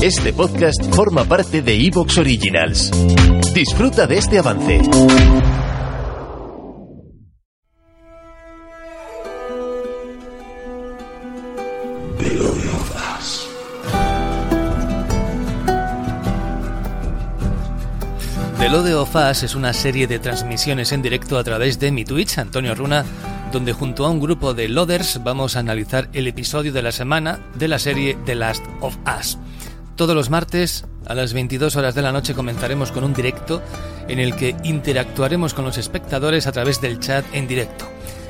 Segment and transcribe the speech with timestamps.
[0.00, 2.92] Este podcast forma parte de Evox Originals.
[3.52, 4.80] Disfruta de este avance.
[18.58, 22.04] The Lode of Us es una serie de transmisiones en directo a través de mi
[22.04, 23.04] Twitch, Antonio Runa,
[23.50, 27.40] donde junto a un grupo de Loaders vamos a analizar el episodio de la semana
[27.56, 29.38] de la serie The Last of Us.
[29.98, 33.60] Todos los martes a las 22 horas de la noche comenzaremos con un directo
[34.06, 37.84] en el que interactuaremos con los espectadores a través del chat en directo.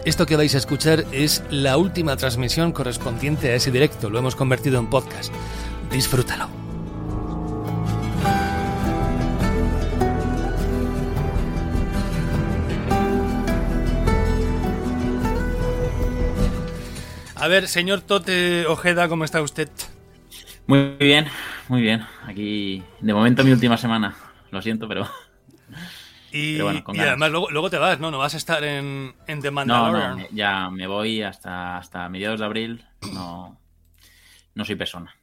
[0.07, 4.35] Esto que vais a escuchar es la última transmisión correspondiente a ese directo, lo hemos
[4.35, 5.31] convertido en podcast.
[5.93, 6.49] Disfrútalo.
[17.35, 19.69] A ver, señor Tote Ojeda, ¿cómo está usted?
[20.69, 21.27] Muy bien,
[21.69, 22.07] muy bien.
[22.27, 24.15] Aquí, de momento, mi última semana.
[24.51, 25.09] Lo siento, pero.
[26.31, 28.11] Y, Pero bueno, con y además luego, luego te vas, ¿no?
[28.11, 30.19] No vas a estar en, en The No, Mandalorian.
[30.19, 32.87] no, ya me voy hasta, hasta mediados de abril.
[33.15, 33.59] No,
[34.55, 35.17] no soy persona.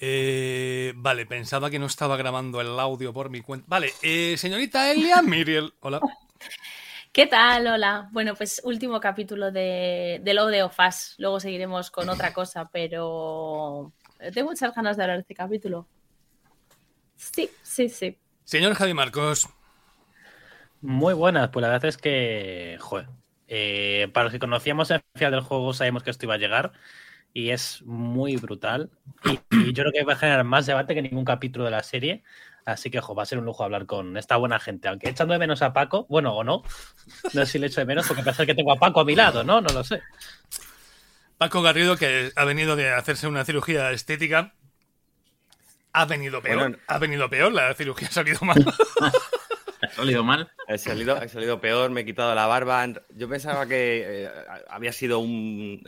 [0.00, 3.66] Eh, vale, pensaba que no estaba grabando el audio por mi cuenta.
[3.68, 5.74] Vale, eh, señorita Elia Miriel.
[5.80, 6.00] Hola.
[7.12, 7.66] ¿Qué tal?
[7.66, 8.08] Hola.
[8.12, 11.14] Bueno, pues último capítulo de, de Lo de Ofas.
[11.18, 13.92] Luego seguiremos con otra cosa, pero
[14.30, 15.88] tengo muchas ganas de hablar de este capítulo.
[17.16, 18.18] Sí, sí, sí.
[18.44, 19.48] Señor Javi Marcos.
[20.80, 23.08] Muy buenas, pues la verdad es que, joder,
[23.46, 26.72] eh, para los que conocíamos el final del juego sabemos que esto iba a llegar
[27.32, 28.90] y es muy brutal
[29.24, 31.82] y, y yo creo que va a generar más debate que ningún capítulo de la
[31.82, 32.24] serie,
[32.64, 35.32] así que jo, va a ser un lujo hablar con esta buena gente, aunque echando
[35.32, 36.62] de menos a Paco, bueno o no,
[37.22, 39.14] no sé si le echo de menos porque parece que tengo a Paco a mi
[39.14, 39.60] lado, ¿no?
[39.60, 40.02] No lo sé.
[41.42, 44.54] Paco Garrido, que ha venido de hacerse una cirugía estética.
[45.92, 46.56] Ha venido peor.
[46.56, 46.78] Bueno.
[46.86, 48.64] Ha venido peor, la cirugía ha salido mal.
[49.82, 50.52] ¿Ha salido mal?
[50.68, 52.86] He salido, he salido peor, me he quitado la barba.
[53.16, 54.30] Yo pensaba que eh,
[54.68, 55.82] había sido un,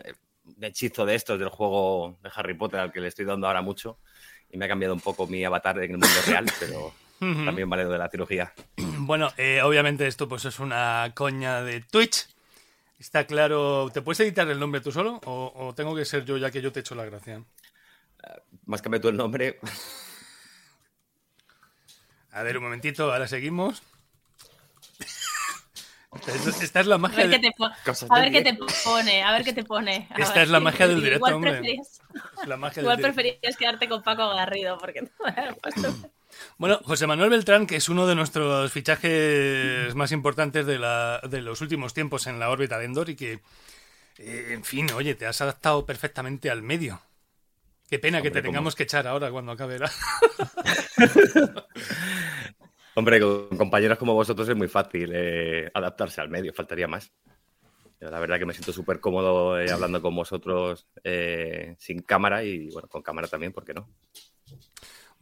[0.45, 3.63] un hechizo de estos del juego de Harry Potter al que le estoy dando ahora
[3.63, 4.01] mucho
[4.51, 7.85] y me ha cambiado un poco mi avatar en el mundo real, pero también vale
[7.85, 8.53] lo de la cirugía.
[8.77, 12.34] Bueno, eh, obviamente esto pues es una coña de Twitch.
[12.99, 13.91] Está claro.
[13.93, 15.21] ¿Te puedes editar el nombre tú solo?
[15.25, 17.43] ¿O, o tengo que ser yo ya que yo te echo la gracia?
[18.67, 19.59] Más que tú el nombre,
[22.31, 23.83] A ver, un momentito, ahora seguimos.
[26.61, 28.55] Esta, es la A magia ver qué de, te, po- cosas a ver qué te
[28.85, 30.09] pone, a ver qué te pone.
[30.11, 30.43] A Esta ver.
[30.45, 31.51] es la magia del directo, igual hombre.
[31.53, 32.01] Preferías,
[32.47, 35.11] la magia del igual preferías quedarte con Paco Garrido, porque no
[36.59, 41.41] Bueno, José Manuel Beltrán, que es uno de nuestros fichajes más importantes de, la- de
[41.43, 43.41] los últimos tiempos en la órbita de Endor y que,
[44.19, 47.01] eh, en fin, oye, te has adaptado perfectamente al medio.
[47.91, 49.91] Qué pena que Hombre, te tengamos que echar ahora cuando acabe la...
[52.95, 57.13] hombre, con compañeros como vosotros es muy fácil eh, adaptarse al medio, faltaría más.
[58.01, 62.69] La verdad que me siento súper cómodo eh, hablando con vosotros eh, sin cámara y
[62.71, 63.89] bueno, con cámara también, ¿por qué no?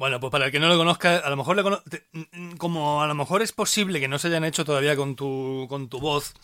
[0.02, 2.56] Bueno, pues para el que no lo conozca, a lo mejor le cono- te- mm,
[2.56, 5.88] como a lo mejor es posible que no se hayan hecho todavía con tu, con
[5.88, 6.34] tu voz,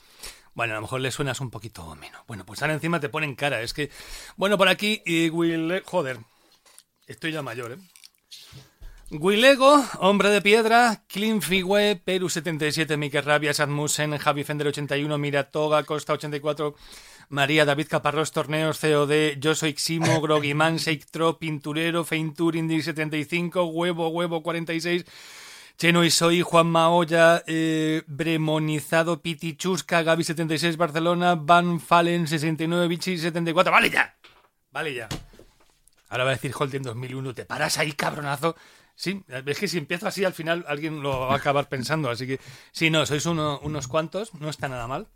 [0.54, 2.22] bueno, a lo mejor le suenas un poquito menos.
[2.28, 3.60] Bueno, pues ahora encima te ponen cara.
[3.60, 3.91] Es que,
[4.36, 6.20] bueno, por aquí, y Will, joder,
[7.08, 7.78] estoy ya mayor, ¿eh?
[9.10, 16.76] Willego, Hombre de Piedra, Klinfigue, Peru77, Mike Rabia, Sadmusen, Javi Fender 81, Miratoga, Costa 84,
[17.28, 24.09] María, David Caparrós, Torneos, COD, Yo Soy Ximo, Grogiman, Seictro, Pinturero, Feintur, Indy 75, Huevo,
[24.09, 25.05] Huevo 46,
[25.77, 32.88] Cheno y Soy, Juan Maoya, eh, Bremonizado, Piti Chusca, Gaby 76, Barcelona, Van Fallen 69,
[32.88, 34.17] Vichy 74, vale ya,
[34.71, 35.09] vale ya.
[36.09, 38.56] Ahora va a decir Holt en 2001, te paras ahí, cabronazo.
[38.97, 42.27] Sí, es que si empiezo así al final alguien lo va a acabar pensando, así
[42.27, 42.41] que
[42.72, 45.06] sí, no, sois uno- unos cuantos, no está nada mal.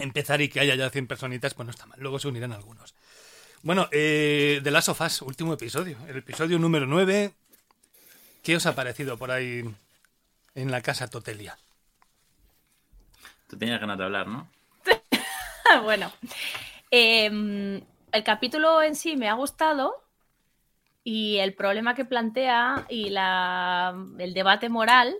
[0.00, 2.94] Empezar y que haya ya 100 personitas, pues no está mal, luego se unirán algunos.
[3.62, 7.32] Bueno, eh, The Last of Us, último episodio, el episodio número 9.
[8.42, 9.62] ¿Qué os ha parecido por ahí
[10.54, 11.58] en la casa Totelia?
[13.48, 14.48] Tú tenías ganas de hablar, ¿no?
[15.82, 16.10] bueno,
[16.90, 17.82] em,
[18.12, 20.02] el capítulo en sí me ha gustado
[21.04, 25.14] y el problema que plantea y la, el debate moral,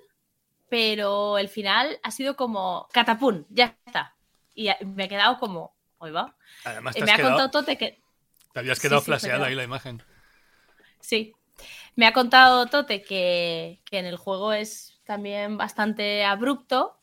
[0.70, 4.14] pero el final ha sido como catapum, ya está.
[4.54, 6.34] Y me he quedado como, hoy va.
[6.64, 8.00] Además, te, has me ha quedado- contado Tote que,
[8.52, 10.02] te habías quedado sí, flaseada pero- ahí la imagen.
[11.00, 11.32] Sí.
[11.96, 16.96] Me ha contado Tote que, que en el juego es también bastante abrupto.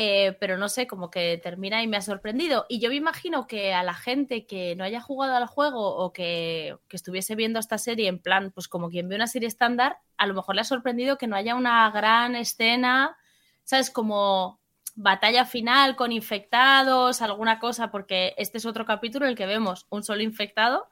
[0.00, 2.66] Eh, pero no sé, como que termina y me ha sorprendido.
[2.68, 6.12] Y yo me imagino que a la gente que no haya jugado al juego o
[6.12, 9.98] que, que estuviese viendo esta serie en plan, pues como quien ve una serie estándar,
[10.16, 13.16] a lo mejor le ha sorprendido que no haya una gran escena,
[13.64, 13.90] ¿sabes?
[13.90, 14.57] Como
[15.00, 19.86] batalla final con infectados, alguna cosa, porque este es otro capítulo en el que vemos
[19.90, 20.88] un solo infectado,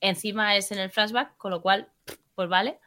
[0.00, 1.88] encima es en el flashback, con lo cual,
[2.34, 2.80] pues vale.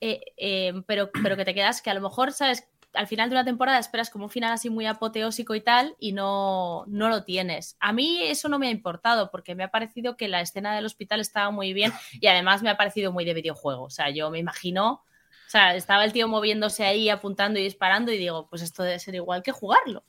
[0.00, 2.66] Eh, eh, pero, pero que te quedas que a lo mejor, ¿sabes?
[2.94, 6.12] Al final de una temporada esperas como un final así muy apoteósico y tal, y
[6.12, 7.76] no, no lo tienes.
[7.78, 10.86] A mí eso no me ha importado, porque me ha parecido que la escena del
[10.86, 13.82] hospital estaba muy bien y además me ha parecido muy de videojuego.
[13.82, 15.04] O sea, yo me imagino
[15.46, 18.98] o sea, estaba el tío moviéndose ahí, apuntando y disparando, y digo, pues esto debe
[18.98, 20.04] ser igual que jugarlo.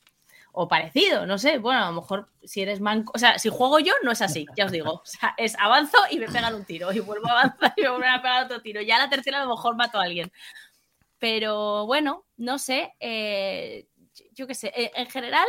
[0.59, 1.59] O parecido, no sé.
[1.59, 3.11] Bueno, a lo mejor si eres manco.
[3.13, 4.91] O sea, si juego yo, no es así, ya os digo.
[4.93, 6.91] O sea, es avanzo y me pegan un tiro.
[6.91, 8.81] Y vuelvo a avanzar y me vuelven a pegar otro tiro.
[8.81, 10.31] Ya la tercera a lo mejor mato a alguien.
[11.19, 12.95] Pero bueno, no sé.
[12.99, 13.87] eh,
[14.31, 14.71] yo qué sé.
[14.75, 15.45] eh, En general,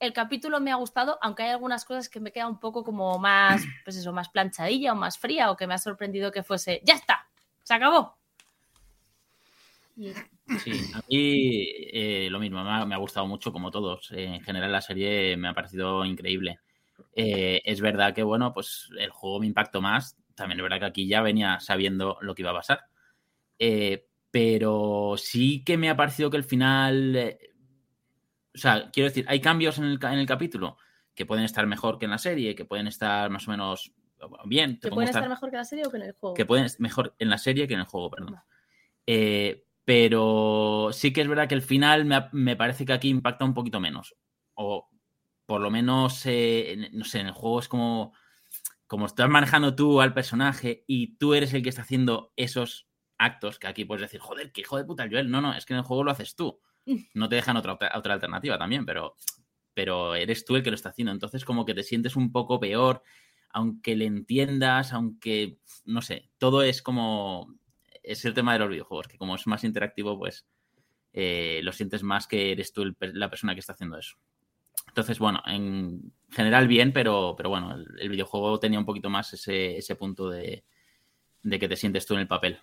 [0.00, 3.18] el capítulo me ha gustado, aunque hay algunas cosas que me queda un poco como
[3.18, 6.82] más, pues eso, más planchadilla o más fría, o que me ha sorprendido que fuese.
[6.84, 7.26] ¡Ya está!
[7.62, 8.18] ¡Se acabó!
[9.96, 14.10] Sí, a mí eh, lo mismo, me ha, me ha gustado mucho como todos.
[14.12, 16.60] Eh, en general la serie me ha parecido increíble.
[17.14, 20.16] Eh, es verdad que, bueno, pues el juego me impactó más.
[20.34, 22.80] También es verdad que aquí ya venía sabiendo lo que iba a pasar.
[24.30, 27.38] Pero sí que me ha parecido que el final...
[28.54, 30.76] o sea, quiero decir, hay cambios en el, en el capítulo
[31.14, 33.92] que pueden estar mejor que en la serie, que pueden estar más o menos
[34.44, 34.78] bien.
[34.78, 36.34] te ¿Que pueden esta- estar mejor que la serie o que en el juego?
[36.34, 38.36] que pueden mejor en la serie que en el juego, perdón.
[39.06, 43.44] Eh, pero sí que es verdad que el final me, me parece que aquí impacta
[43.44, 44.16] un poquito menos.
[44.54, 44.90] O
[45.46, 48.12] por lo menos, eh, no sé, en el juego es como,
[48.88, 53.60] como estás manejando tú al personaje y tú eres el que está haciendo esos actos,
[53.60, 55.30] que aquí puedes decir, joder, qué hijo de puta el Joel.
[55.30, 56.60] No, no, es que en el juego lo haces tú.
[57.14, 59.14] No te dejan otra, otra alternativa también, pero,
[59.72, 61.12] pero eres tú el que lo está haciendo.
[61.12, 63.02] Entonces como que te sientes un poco peor,
[63.50, 67.54] aunque le entiendas, aunque, no sé, todo es como...
[68.06, 70.46] Es el tema de los videojuegos, que como es más interactivo, pues
[71.12, 74.16] eh, lo sientes más que eres tú el la persona que está haciendo eso.
[74.88, 79.32] Entonces, bueno, en general bien, pero, pero bueno, el, el videojuego tenía un poquito más
[79.34, 80.64] ese, ese punto de,
[81.42, 82.58] de que te sientes tú en el papel.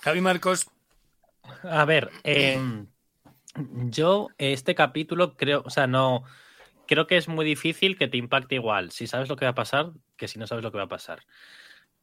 [0.00, 0.68] Javi Marcos,
[1.62, 2.58] A ver, eh,
[3.86, 6.24] yo este capítulo creo, o sea, no,
[6.86, 9.54] creo que es muy difícil que te impacte igual si sabes lo que va a
[9.54, 11.20] pasar que si no sabes lo que va a pasar.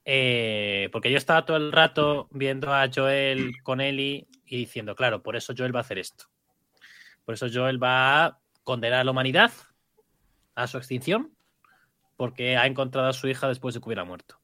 [0.05, 5.23] Eh, porque yo estaba todo el rato viendo a Joel con Ellie y diciendo, claro,
[5.23, 6.25] por eso Joel va a hacer esto.
[7.25, 9.51] Por eso Joel va a condenar a la humanidad
[10.53, 11.35] a su extinción
[12.17, 14.39] porque ha encontrado a su hija después de que hubiera muerto.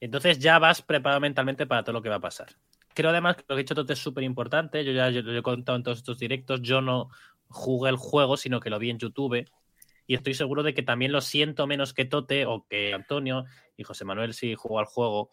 [0.00, 2.48] Entonces ya vas preparado mentalmente para todo lo que va a pasar.
[2.94, 4.84] Creo además que lo que ha dicho Tote es súper importante.
[4.84, 6.62] Yo ya lo he contado en todos estos directos.
[6.62, 7.10] Yo no
[7.48, 9.44] jugué el juego, sino que lo vi en YouTube.
[10.10, 13.44] Y estoy seguro de que también lo siento menos que Tote o que Antonio
[13.76, 15.30] y José Manuel si jugó al juego.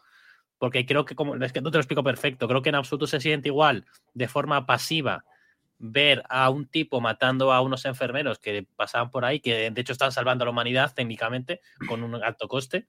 [0.60, 3.08] Porque creo que, como es que no te lo explico perfecto, creo que en absoluto
[3.08, 5.26] se siente igual de forma pasiva
[5.80, 9.94] ver a un tipo matando a unos enfermeros que pasaban por ahí, que de hecho
[9.94, 12.88] están salvando a la humanidad técnicamente con un alto coste,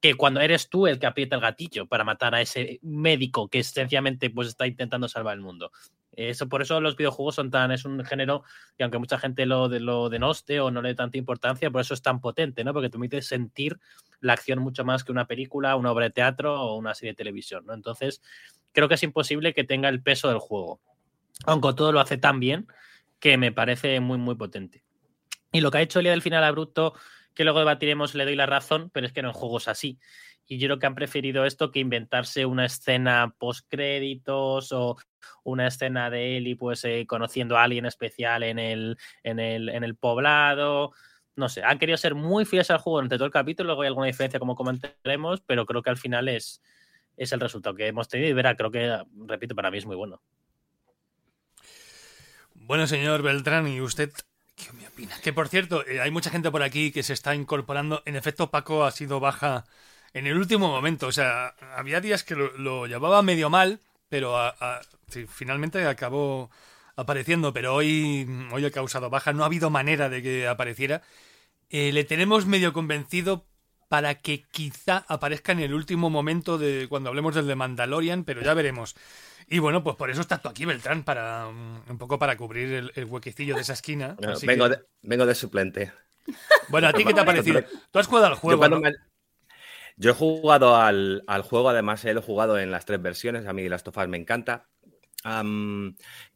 [0.00, 3.62] que cuando eres tú el que aprieta el gatillo para matar a ese médico que
[3.62, 5.72] sencillamente pues está intentando salvar el mundo.
[6.14, 8.44] Eso, por eso los videojuegos son tan, es un género
[8.76, 11.80] que aunque mucha gente lo, de, lo denoste o no le dé tanta importancia, por
[11.80, 12.74] eso es tan potente, ¿no?
[12.74, 13.78] Porque te permite sentir
[14.20, 17.16] la acción mucho más que una película, una obra de teatro o una serie de
[17.16, 17.72] televisión, ¿no?
[17.72, 18.20] Entonces,
[18.72, 20.80] creo que es imposible que tenga el peso del juego.
[21.46, 22.66] Aunque todo lo hace tan bien
[23.18, 24.84] que me parece muy, muy potente.
[25.50, 26.94] Y lo que ha hecho el día del final abrupto,
[27.34, 29.98] que luego debatiremos, le doy la razón, pero es que no en juegos así.
[30.52, 34.98] Y yo creo que han preferido esto que inventarse una escena post créditos o
[35.44, 39.82] una escena de Eli pues eh, conociendo a alguien especial en el, en, el, en
[39.82, 40.92] el poblado.
[41.36, 43.86] No sé, han querido ser muy fieles al juego durante todo el capítulo, luego hay
[43.86, 46.60] alguna diferencia como comentaremos, pero creo que al final es,
[47.16, 49.96] es el resultado que hemos tenido y verá, creo que, repito, para mí es muy
[49.96, 50.20] bueno.
[52.56, 54.12] Bueno, señor Beltrán, ¿y usted
[54.54, 55.18] qué me opina?
[55.22, 58.02] Que por cierto, eh, hay mucha gente por aquí que se está incorporando.
[58.04, 59.64] En efecto, Paco ha sido baja
[60.14, 61.06] en el último momento.
[61.06, 65.84] O sea, había días que lo, lo llevaba medio mal, pero a- a- sí, finalmente
[65.86, 66.50] acabó
[66.96, 67.52] apareciendo.
[67.52, 69.32] Pero hoy, hoy ha causado baja.
[69.32, 71.02] No ha habido manera de que apareciera.
[71.70, 73.46] Eh, le tenemos medio convencido
[73.88, 78.40] para que quizá aparezca en el último momento de cuando hablemos del de Mandalorian, pero
[78.42, 78.94] ya veremos.
[79.48, 82.72] Y bueno, pues por eso estás tú aquí, Beltrán, para um, un poco para cubrir
[82.72, 84.14] el, el huequecillo de esa esquina.
[84.18, 85.92] Bueno, vengo, que- de, vengo de suplente.
[86.68, 87.62] Bueno, ¿a ti qué te ha parecido?
[87.90, 88.82] Tú has jugado al Yo, juego, cuando ¿no?
[88.82, 88.92] me-
[89.96, 93.52] yo he jugado al, al juego, además él he jugado en las tres versiones, a
[93.52, 94.68] mí Last of Us me encanta.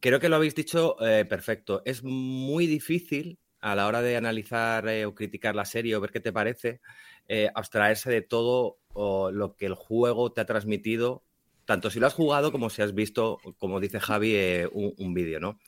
[0.01, 1.83] Creo que lo habéis dicho eh, perfecto.
[1.85, 6.13] Es muy difícil a la hora de analizar eh, o criticar la serie o ver
[6.13, 6.81] qué te parece,
[7.27, 11.25] eh, abstraerse de todo o lo que el juego te ha transmitido,
[11.65, 15.41] tanto si lo has jugado como si has visto, como dice Javi, eh, un vídeo,
[15.41, 15.59] ¿no?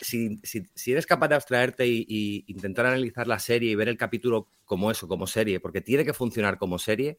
[0.00, 4.48] Si, si- eres capaz de abstraerte y, intentar analizar la serie y ver el capítulo
[4.64, 7.18] como eso, como serie, porque tiene que funcionar como serie,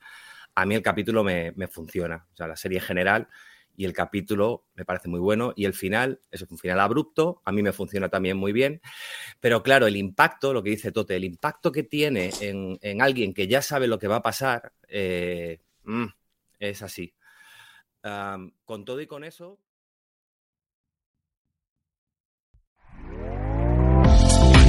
[0.55, 2.27] a mí el capítulo me, funciona.
[2.33, 3.27] O sea, la serie en general
[3.75, 7.51] y el capítulo me parece muy bueno y el final, es un final abrupto, a
[7.51, 8.81] mí me funciona también muy bien,
[9.39, 13.33] pero claro, el impacto, lo que dice Tote, el impacto que tiene en, en alguien
[13.33, 16.05] que ya sabe lo que va a pasar, eh, mm,
[16.59, 17.13] es así.
[18.65, 19.59] Con todo y con eso...